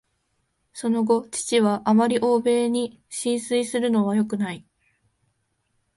[0.73, 4.65] その後、父は「あまり欧米に心酔するのはよくない」